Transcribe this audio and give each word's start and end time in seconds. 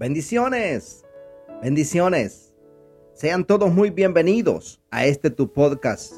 Bendiciones, 0.00 1.04
bendiciones. 1.60 2.54
Sean 3.12 3.44
todos 3.44 3.70
muy 3.70 3.90
bienvenidos 3.90 4.80
a 4.90 5.04
este 5.04 5.28
tu 5.28 5.52
podcast, 5.52 6.14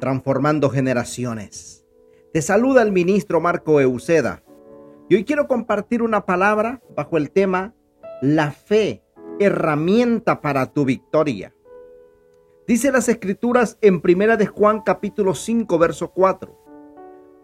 Transformando 0.00 0.70
Generaciones. 0.70 1.84
Te 2.32 2.40
saluda 2.40 2.80
el 2.80 2.92
ministro 2.92 3.38
Marco 3.42 3.78
Euseda. 3.78 4.42
Y 5.10 5.16
hoy 5.16 5.24
quiero 5.26 5.48
compartir 5.48 6.00
una 6.00 6.24
palabra 6.24 6.80
bajo 6.96 7.18
el 7.18 7.30
tema 7.30 7.74
La 8.22 8.52
fe, 8.52 9.04
herramienta 9.38 10.40
para 10.40 10.72
tu 10.72 10.86
victoria. 10.86 11.54
Dice 12.66 12.90
las 12.90 13.06
escrituras 13.10 13.76
en 13.82 14.00
Primera 14.00 14.38
de 14.38 14.46
Juan 14.46 14.80
capítulo 14.80 15.34
5 15.34 15.76
verso 15.76 16.10
4. 16.12 16.58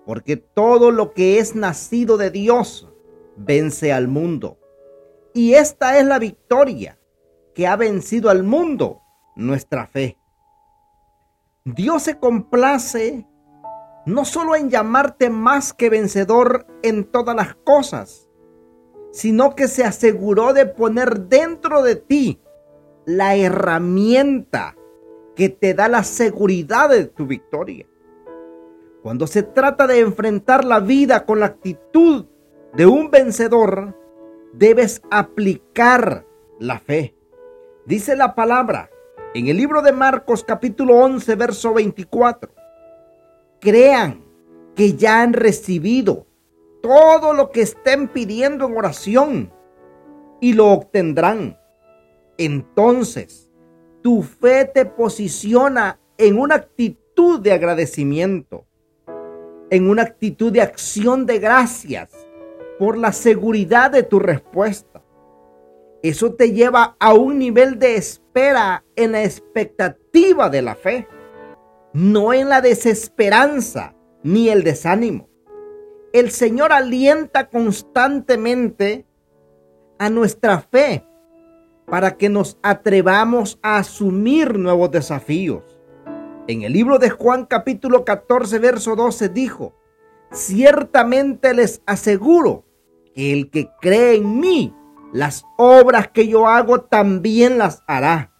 Porque 0.06 0.38
todo 0.38 0.90
lo 0.90 1.12
que 1.12 1.38
es 1.38 1.54
nacido 1.54 2.16
de 2.16 2.30
Dios 2.30 2.88
vence 3.36 3.92
al 3.92 4.08
mundo. 4.08 4.56
Y 5.34 5.54
esta 5.54 5.98
es 5.98 6.06
la 6.06 6.18
victoria 6.18 6.98
que 7.54 7.66
ha 7.66 7.76
vencido 7.76 8.30
al 8.30 8.42
mundo, 8.42 9.02
nuestra 9.34 9.86
fe. 9.86 10.18
Dios 11.64 12.02
se 12.02 12.18
complace 12.18 13.26
no 14.04 14.24
solo 14.24 14.56
en 14.56 14.68
llamarte 14.68 15.30
más 15.30 15.72
que 15.72 15.88
vencedor 15.88 16.66
en 16.82 17.04
todas 17.04 17.36
las 17.36 17.54
cosas, 17.54 18.28
sino 19.12 19.54
que 19.54 19.68
se 19.68 19.84
aseguró 19.84 20.52
de 20.52 20.66
poner 20.66 21.28
dentro 21.28 21.82
de 21.82 21.96
ti 21.96 22.40
la 23.04 23.36
herramienta 23.36 24.76
que 25.36 25.48
te 25.48 25.74
da 25.74 25.88
la 25.88 26.02
seguridad 26.02 26.90
de 26.90 27.06
tu 27.06 27.26
victoria. 27.26 27.86
Cuando 29.02 29.26
se 29.26 29.42
trata 29.42 29.86
de 29.86 30.00
enfrentar 30.00 30.64
la 30.64 30.80
vida 30.80 31.24
con 31.24 31.40
la 31.40 31.46
actitud 31.46 32.26
de 32.74 32.86
un 32.86 33.10
vencedor, 33.10 33.96
debes 34.52 35.02
aplicar 35.10 36.26
la 36.58 36.78
fe. 36.78 37.14
Dice 37.86 38.16
la 38.16 38.34
palabra 38.34 38.90
en 39.34 39.48
el 39.48 39.56
libro 39.56 39.82
de 39.82 39.92
Marcos 39.92 40.44
capítulo 40.44 40.96
11, 40.96 41.34
verso 41.36 41.74
24. 41.74 42.52
Crean 43.60 44.24
que 44.74 44.94
ya 44.94 45.22
han 45.22 45.32
recibido 45.32 46.26
todo 46.82 47.32
lo 47.32 47.50
que 47.50 47.62
estén 47.62 48.08
pidiendo 48.08 48.66
en 48.66 48.76
oración 48.76 49.52
y 50.40 50.52
lo 50.52 50.68
obtendrán. 50.68 51.58
Entonces, 52.36 53.50
tu 54.02 54.22
fe 54.22 54.64
te 54.64 54.84
posiciona 54.84 56.00
en 56.18 56.38
una 56.38 56.56
actitud 56.56 57.40
de 57.40 57.52
agradecimiento, 57.52 58.66
en 59.70 59.88
una 59.88 60.02
actitud 60.02 60.52
de 60.52 60.60
acción 60.60 61.24
de 61.24 61.38
gracias 61.38 62.10
por 62.82 62.98
la 62.98 63.12
seguridad 63.12 63.92
de 63.92 64.02
tu 64.02 64.18
respuesta. 64.18 65.04
Eso 66.02 66.34
te 66.34 66.50
lleva 66.50 66.96
a 66.98 67.14
un 67.14 67.38
nivel 67.38 67.78
de 67.78 67.94
espera 67.94 68.84
en 68.96 69.12
la 69.12 69.22
expectativa 69.22 70.50
de 70.50 70.62
la 70.62 70.74
fe, 70.74 71.06
no 71.92 72.34
en 72.34 72.48
la 72.48 72.60
desesperanza 72.60 73.94
ni 74.24 74.48
el 74.48 74.64
desánimo. 74.64 75.28
El 76.12 76.32
Señor 76.32 76.72
alienta 76.72 77.50
constantemente 77.50 79.06
a 80.00 80.10
nuestra 80.10 80.58
fe 80.58 81.06
para 81.86 82.16
que 82.16 82.28
nos 82.28 82.58
atrevamos 82.64 83.60
a 83.62 83.76
asumir 83.76 84.58
nuevos 84.58 84.90
desafíos. 84.90 85.62
En 86.48 86.62
el 86.62 86.72
libro 86.72 86.98
de 86.98 87.10
Juan 87.10 87.46
capítulo 87.46 88.04
14, 88.04 88.58
verso 88.58 88.96
12 88.96 89.28
dijo, 89.28 89.72
ciertamente 90.32 91.54
les 91.54 91.80
aseguro 91.86 92.64
el 93.14 93.50
que 93.50 93.70
cree 93.80 94.16
en 94.16 94.40
mí, 94.40 94.74
las 95.12 95.44
obras 95.58 96.08
que 96.08 96.28
yo 96.28 96.46
hago 96.46 96.82
también 96.82 97.58
las 97.58 97.82
hará. 97.86 98.32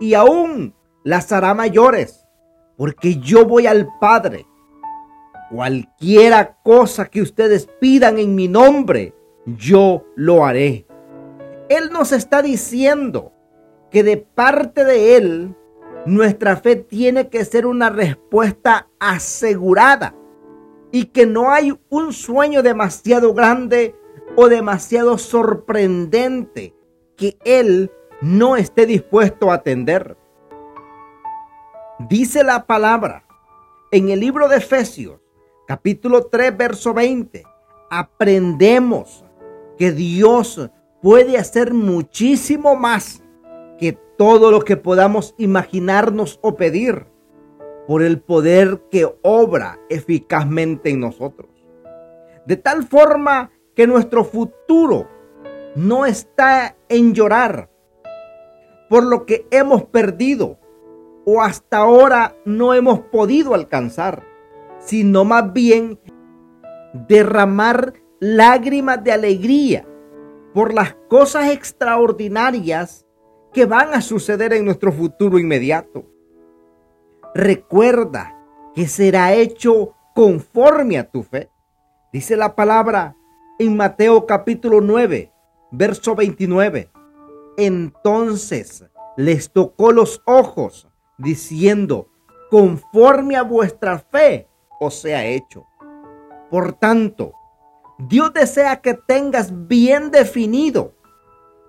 Y 0.00 0.14
aún 0.14 0.74
las 1.04 1.32
hará 1.32 1.54
mayores, 1.54 2.26
porque 2.76 3.16
yo 3.16 3.44
voy 3.44 3.66
al 3.66 3.88
Padre. 4.00 4.46
Cualquiera 5.50 6.56
cosa 6.62 7.06
que 7.06 7.22
ustedes 7.22 7.68
pidan 7.80 8.18
en 8.18 8.34
mi 8.34 8.48
nombre, 8.48 9.14
yo 9.44 10.04
lo 10.16 10.44
haré. 10.44 10.86
Él 11.68 11.90
nos 11.92 12.12
está 12.12 12.42
diciendo 12.42 13.32
que 13.90 14.02
de 14.02 14.16
parte 14.16 14.84
de 14.84 15.16
Él, 15.16 15.54
nuestra 16.06 16.56
fe 16.56 16.76
tiene 16.76 17.28
que 17.28 17.44
ser 17.44 17.66
una 17.66 17.90
respuesta 17.90 18.88
asegurada 18.98 20.14
y 20.92 21.06
que 21.06 21.26
no 21.26 21.50
hay 21.50 21.78
un 21.88 22.12
sueño 22.12 22.62
demasiado 22.62 23.34
grande 23.34 23.94
o 24.36 24.48
demasiado 24.48 25.18
sorprendente 25.18 26.74
que 27.16 27.38
Él 27.44 27.90
no 28.20 28.56
esté 28.56 28.86
dispuesto 28.86 29.50
a 29.50 29.54
atender. 29.54 30.16
Dice 32.08 32.44
la 32.44 32.66
palabra 32.66 33.24
en 33.90 34.10
el 34.10 34.20
libro 34.20 34.48
de 34.48 34.58
Efesios, 34.58 35.18
capítulo 35.66 36.26
3, 36.26 36.56
verso 36.56 36.92
20. 36.92 37.44
Aprendemos 37.90 39.24
que 39.78 39.92
Dios 39.92 40.70
puede 41.00 41.38
hacer 41.38 41.72
muchísimo 41.72 42.76
más 42.76 43.22
que 43.78 43.92
todo 44.18 44.50
lo 44.50 44.60
que 44.60 44.76
podamos 44.76 45.34
imaginarnos 45.38 46.38
o 46.42 46.56
pedir 46.56 47.06
por 47.86 48.02
el 48.02 48.20
poder 48.20 48.82
que 48.90 49.08
obra 49.22 49.78
eficazmente 49.88 50.90
en 50.90 51.00
nosotros. 51.00 51.50
De 52.46 52.56
tal 52.56 52.84
forma 52.84 53.50
que 53.76 53.86
nuestro 53.86 54.24
futuro 54.24 55.06
no 55.76 56.06
está 56.06 56.76
en 56.88 57.12
llorar 57.12 57.70
por 58.88 59.04
lo 59.04 59.26
que 59.26 59.46
hemos 59.50 59.84
perdido 59.84 60.58
o 61.26 61.42
hasta 61.42 61.78
ahora 61.78 62.36
no 62.44 62.72
hemos 62.72 63.00
podido 63.00 63.52
alcanzar, 63.52 64.24
sino 64.78 65.24
más 65.24 65.52
bien 65.52 66.00
derramar 67.08 67.94
lágrimas 68.20 69.04
de 69.04 69.12
alegría 69.12 69.86
por 70.54 70.72
las 70.72 70.94
cosas 71.08 71.50
extraordinarias 71.50 73.04
que 73.52 73.66
van 73.66 73.92
a 73.92 74.00
suceder 74.00 74.54
en 74.54 74.64
nuestro 74.64 74.92
futuro 74.92 75.38
inmediato. 75.38 76.06
Recuerda 77.34 78.34
que 78.74 78.86
será 78.86 79.34
hecho 79.34 79.94
conforme 80.14 80.98
a 80.98 81.10
tu 81.10 81.22
fe. 81.22 81.50
Dice 82.12 82.36
la 82.36 82.54
palabra, 82.54 83.15
en 83.58 83.76
Mateo 83.76 84.26
capítulo 84.26 84.80
9, 84.80 85.32
verso 85.70 86.14
29. 86.14 86.90
Entonces 87.56 88.84
les 89.16 89.50
tocó 89.50 89.92
los 89.92 90.22
ojos, 90.26 90.88
diciendo, 91.16 92.08
conforme 92.50 93.36
a 93.36 93.42
vuestra 93.42 93.98
fe 93.98 94.48
os 94.78 94.94
sea 94.94 95.24
hecho. 95.24 95.66
Por 96.50 96.74
tanto, 96.74 97.32
Dios 97.98 98.32
desea 98.34 98.82
que 98.82 98.94
tengas 98.94 99.66
bien 99.66 100.10
definido 100.10 100.94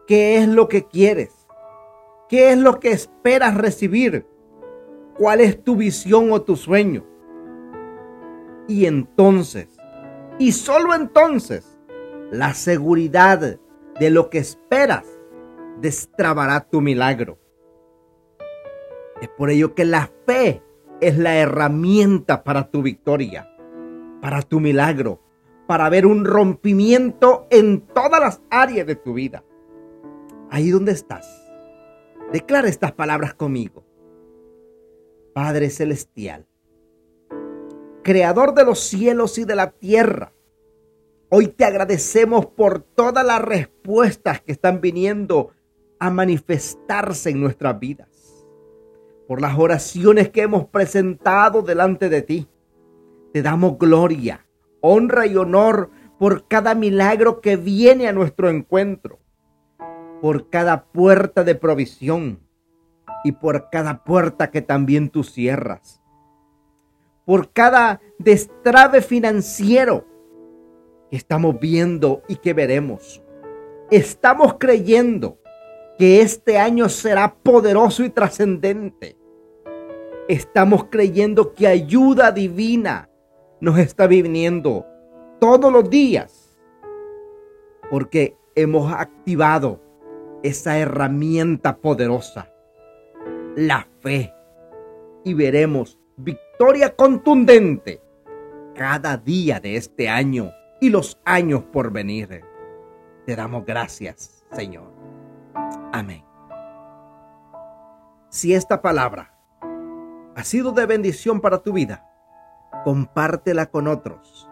qué 0.08 0.38
es 0.38 0.48
lo 0.48 0.68
que 0.68 0.86
quieres, 0.86 1.48
qué 2.28 2.52
es 2.52 2.58
lo 2.58 2.80
que 2.81 2.92
esperas 2.92 3.56
recibir, 3.56 4.28
cuál 5.18 5.40
es 5.40 5.64
tu 5.64 5.78
visión 5.78 6.34
o 6.34 6.42
tu 6.42 6.58
sueño. 6.58 7.06
Y 8.68 8.86
entonces, 8.86 9.69
y 10.38 10.52
solo 10.52 10.94
entonces, 10.94 11.76
la 12.31 12.53
seguridad 12.53 13.59
de 13.99 14.09
lo 14.09 14.29
que 14.29 14.39
esperas 14.39 15.05
destrabará 15.79 16.67
tu 16.67 16.81
milagro. 16.81 17.39
Es 19.21 19.29
por 19.29 19.49
ello 19.49 19.73
que 19.73 19.85
la 19.85 20.11
fe 20.25 20.61
es 21.01 21.17
la 21.17 21.35
herramienta 21.38 22.43
para 22.43 22.69
tu 22.69 22.81
victoria, 22.81 23.49
para 24.21 24.41
tu 24.41 24.59
milagro, 24.59 25.21
para 25.67 25.89
ver 25.89 26.05
un 26.05 26.25
rompimiento 26.25 27.47
en 27.49 27.81
todas 27.81 28.19
las 28.19 28.41
áreas 28.50 28.88
de 28.88 28.95
tu 28.95 29.13
vida. 29.13 29.44
Ahí 30.50 30.69
donde 30.69 30.91
estás, 30.91 31.27
declara 32.31 32.68
estas 32.68 32.94
palabras 32.94 33.33
conmigo. 33.33 33.85
Padre 35.33 35.69
Celestial, 35.69 36.47
Creador 38.03 38.53
de 38.53 38.63
los 38.63 38.80
cielos 38.80 39.38
y 39.38 39.44
de 39.44 39.56
la 39.56 39.71
tierra, 39.71 40.31
Hoy 41.29 41.47
te 41.50 41.65
agradecemos 41.65 42.45
por 42.45 42.79
todas 42.79 43.25
las 43.25 43.41
respuestas 43.41 44.39
que 44.39 44.53
están 44.53 44.79
viniendo 44.79 45.51
a 46.00 46.09
manifestarse 46.09 47.31
en 47.31 47.41
nuestras 47.41 47.77
vidas. 47.81 48.45
Por 49.27 49.41
las 49.41 49.59
oraciones 49.59 50.29
que 50.29 50.44
hemos 50.44 50.68
presentado 50.68 51.63
delante 51.63 52.07
de 52.07 52.21
ti. 52.21 52.47
Te 53.33 53.41
damos 53.41 53.77
gloria, 53.77 54.45
honra 54.79 55.25
y 55.25 55.35
honor 55.35 55.89
por 56.18 56.47
cada 56.47 56.75
milagro 56.75 57.41
que 57.41 57.57
viene 57.57 58.07
a 58.07 58.13
nuestro 58.13 58.50
encuentro. 58.50 59.19
Por 60.21 60.50
cada 60.50 60.85
puerta 60.85 61.44
de 61.44 61.56
provisión 61.56 62.39
y 63.25 63.33
por 63.33 63.69
cada 63.69 64.06
puerta 64.06 64.50
que 64.50 64.62
también 64.62 65.09
tú 65.09 65.25
cierras. 65.25 66.01
Por 67.25 67.51
cada 67.51 68.00
destrave 68.18 69.01
financiero 69.01 70.06
que 71.09 71.18
estamos 71.18 71.59
viendo 71.59 72.21
y 72.27 72.38
que 72.38 72.54
veremos. 72.54 73.24
Estamos 73.89 74.56
creyendo 74.59 75.39
que 75.98 76.21
este 76.21 76.57
año 76.57 76.89
será 76.89 77.36
poderoso 77.36 78.04
y 78.04 78.09
trascendente. 78.09 79.18
Estamos 80.27 80.86
creyendo 80.89 81.54
que 81.54 81.68
ayuda 81.68 82.31
divina 82.31 83.09
nos 83.59 83.80
está 83.80 84.07
viniendo 84.07 84.86
todos 85.39 85.71
los 85.71 85.89
días 85.89 86.57
porque 87.89 88.36
hemos 88.56 88.92
activado 88.92 89.81
esa 90.44 90.77
herramienta 90.77 91.77
poderosa, 91.77 92.51
la 93.56 93.88
fe, 94.01 94.33
y 95.24 95.33
veremos 95.33 95.98
victoria 96.18 96.95
contundente 96.95 98.01
cada 98.75 99.18
día 99.18 99.59
de 99.59 99.75
este 99.75 100.09
año 100.09 100.51
y 100.79 100.89
los 100.89 101.19
años 101.25 101.63
por 101.63 101.91
venir. 101.91 102.44
Te 103.25 103.35
damos 103.35 103.65
gracias, 103.65 104.45
Señor. 104.51 104.91
Amén. 105.91 106.24
Si 108.29 108.53
esta 108.53 108.81
palabra 108.81 109.33
ha 110.35 110.44
sido 110.44 110.71
de 110.71 110.85
bendición 110.85 111.41
para 111.41 111.59
tu 111.59 111.74
vida, 111.74 112.06
compártela 112.83 113.68
con 113.71 113.88
otros. 113.88 114.50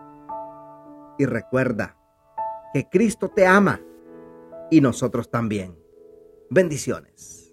Y 1.17 1.25
recuerda 1.25 1.95
que 2.73 2.89
Cristo 2.89 3.29
te 3.29 3.45
ama 3.45 3.79
y 4.71 4.81
nosotros 4.81 5.29
también. 5.29 5.77
Bendiciones. 6.49 7.44